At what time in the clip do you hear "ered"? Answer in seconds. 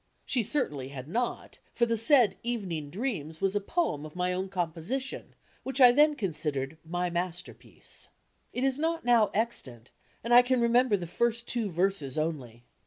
6.55-6.77